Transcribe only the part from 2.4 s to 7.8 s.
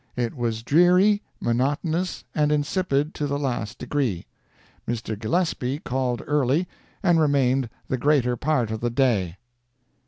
insipid to the last degree. Mr. Gillespie called early, and remained